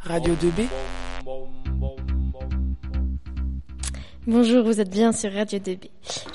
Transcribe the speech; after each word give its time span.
Radio 0.00 0.34
2B. 0.34 0.68
Bonjour, 4.26 4.64
vous 4.64 4.80
êtes 4.80 4.90
bien 4.90 5.12
sur 5.12 5.32
Radio 5.32 5.58
2B. 5.58 5.88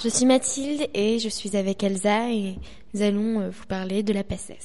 Je 0.04 0.10
suis 0.10 0.26
Mathilde 0.26 0.88
et 0.94 1.20
je 1.20 1.30
suis 1.30 1.56
avec 1.56 1.84
Elsa 1.84 2.32
et 2.32 2.58
nous 2.94 3.02
allons 3.02 3.42
euh, 3.42 3.50
vous 3.50 3.66
parler 3.68 4.04
de 4.04 4.12
la 4.14 4.24
PACES. 4.24 4.58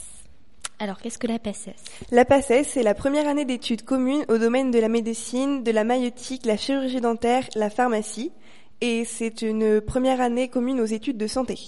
Alors, 0.78 0.98
qu'est-ce 0.98 1.18
que 1.18 1.26
la 1.26 1.38
PACES? 1.38 1.74
La 2.10 2.24
PACES, 2.24 2.66
c'est 2.66 2.82
la 2.82 2.94
première 2.94 3.28
année 3.28 3.44
d'études 3.44 3.82
communes 3.82 4.24
au 4.28 4.38
domaine 4.38 4.70
de 4.70 4.78
la 4.78 4.88
médecine, 4.88 5.62
de 5.62 5.70
la 5.70 5.84
maïotique, 5.84 6.46
la 6.46 6.56
chirurgie 6.56 7.00
dentaire, 7.00 7.48
la 7.54 7.70
pharmacie. 7.70 8.32
Et 8.80 9.04
c'est 9.04 9.42
une 9.42 9.80
première 9.80 10.20
année 10.20 10.48
commune 10.48 10.80
aux 10.80 10.86
études 10.86 11.16
de 11.16 11.26
santé. 11.26 11.58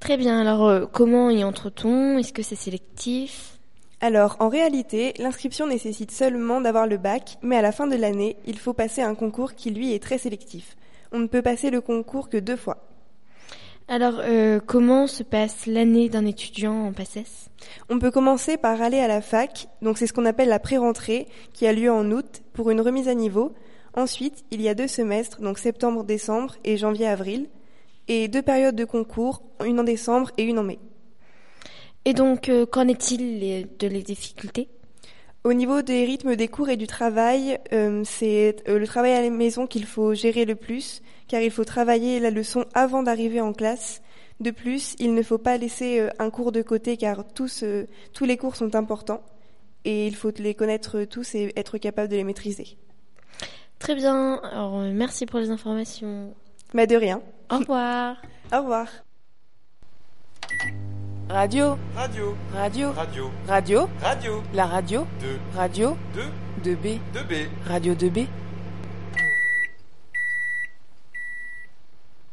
Très 0.00 0.16
bien, 0.16 0.40
alors 0.40 0.66
euh, 0.66 0.86
comment 0.86 1.30
y 1.30 1.42
entre-t-on? 1.42 2.18
Est-ce 2.18 2.32
que 2.32 2.42
c'est 2.42 2.54
sélectif? 2.54 3.57
Alors, 4.00 4.36
en 4.38 4.48
réalité, 4.48 5.12
l'inscription 5.18 5.66
nécessite 5.66 6.12
seulement 6.12 6.60
d'avoir 6.60 6.86
le 6.86 6.98
bac, 6.98 7.36
mais 7.42 7.56
à 7.56 7.62
la 7.62 7.72
fin 7.72 7.88
de 7.88 7.96
l'année, 7.96 8.36
il 8.46 8.56
faut 8.56 8.72
passer 8.72 9.02
un 9.02 9.16
concours 9.16 9.54
qui, 9.54 9.70
lui, 9.70 9.92
est 9.92 10.02
très 10.02 10.18
sélectif. 10.18 10.76
On 11.10 11.18
ne 11.18 11.26
peut 11.26 11.42
passer 11.42 11.70
le 11.70 11.80
concours 11.80 12.28
que 12.28 12.36
deux 12.36 12.56
fois. 12.56 12.88
Alors, 13.88 14.20
euh, 14.20 14.60
comment 14.64 15.08
se 15.08 15.24
passe 15.24 15.66
l'année 15.66 16.08
d'un 16.08 16.26
étudiant 16.26 16.86
en 16.86 16.92
PACES 16.92 17.50
On 17.88 17.98
peut 17.98 18.12
commencer 18.12 18.56
par 18.56 18.82
aller 18.82 19.00
à 19.00 19.08
la 19.08 19.20
fac, 19.20 19.66
donc 19.82 19.98
c'est 19.98 20.06
ce 20.06 20.12
qu'on 20.12 20.26
appelle 20.26 20.48
la 20.48 20.60
pré-rentrée, 20.60 21.26
qui 21.52 21.66
a 21.66 21.72
lieu 21.72 21.90
en 21.90 22.08
août, 22.12 22.42
pour 22.52 22.70
une 22.70 22.82
remise 22.82 23.08
à 23.08 23.14
niveau. 23.14 23.52
Ensuite, 23.94 24.44
il 24.52 24.60
y 24.62 24.68
a 24.68 24.74
deux 24.74 24.86
semestres, 24.86 25.40
donc 25.40 25.58
septembre-décembre 25.58 26.54
et 26.62 26.76
janvier-avril, 26.76 27.48
et 28.06 28.28
deux 28.28 28.42
périodes 28.42 28.76
de 28.76 28.84
concours, 28.84 29.42
une 29.64 29.80
en 29.80 29.84
décembre 29.84 30.30
et 30.36 30.44
une 30.44 30.60
en 30.60 30.64
mai. 30.64 30.78
Et 32.08 32.14
donc, 32.14 32.48
euh, 32.48 32.64
qu'en 32.64 32.88
est-il 32.88 33.68
de 33.78 33.86
les 33.86 34.02
difficultés? 34.02 34.70
Au 35.44 35.52
niveau 35.52 35.82
des 35.82 36.06
rythmes 36.06 36.36
des 36.36 36.48
cours 36.48 36.70
et 36.70 36.78
du 36.78 36.86
travail, 36.86 37.58
euh, 37.74 38.00
c'est 38.06 38.66
euh, 38.66 38.78
le 38.78 38.86
travail 38.86 39.12
à 39.12 39.20
la 39.20 39.28
maison 39.28 39.66
qu'il 39.66 39.84
faut 39.84 40.14
gérer 40.14 40.46
le 40.46 40.54
plus, 40.54 41.02
car 41.26 41.42
il 41.42 41.50
faut 41.50 41.66
travailler 41.66 42.18
la 42.18 42.30
leçon 42.30 42.64
avant 42.72 43.02
d'arriver 43.02 43.42
en 43.42 43.52
classe. 43.52 44.00
De 44.40 44.50
plus, 44.50 44.96
il 44.98 45.12
ne 45.12 45.22
faut 45.22 45.36
pas 45.36 45.58
laisser 45.58 46.08
un 46.18 46.30
cours 46.30 46.50
de 46.50 46.62
côté, 46.62 46.96
car 46.96 47.30
tous, 47.34 47.62
euh, 47.62 47.86
tous 48.14 48.24
les 48.24 48.38
cours 48.38 48.56
sont 48.56 48.74
importants, 48.74 49.20
et 49.84 50.06
il 50.06 50.16
faut 50.16 50.32
les 50.38 50.54
connaître 50.54 51.04
tous 51.04 51.34
et 51.34 51.52
être 51.56 51.76
capable 51.76 52.08
de 52.08 52.16
les 52.16 52.24
maîtriser. 52.24 52.78
Très 53.78 53.94
bien, 53.94 54.36
alors 54.50 54.78
merci 54.78 55.26
pour 55.26 55.40
les 55.40 55.50
informations. 55.50 56.32
Bah 56.72 56.86
de 56.86 56.96
rien. 56.96 57.20
Au 57.50 57.58
revoir. 57.58 58.16
Au 58.50 58.60
revoir. 58.60 58.88
Radio. 61.28 61.76
Radio, 61.94 62.34
Radio. 62.54 62.92
radio, 62.94 63.30
Radio. 63.46 63.88
radio, 64.00 64.42
La 64.54 64.64
radio. 64.66 65.06
2, 65.20 65.38
Radio 65.54 65.96
2, 66.14 66.22
2B. 66.64 66.98
2B. 67.12 67.48
Radio 67.66 67.94
2B. 67.94 68.26